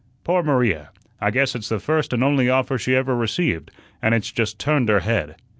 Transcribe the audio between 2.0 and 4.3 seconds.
and only offer she ever received, and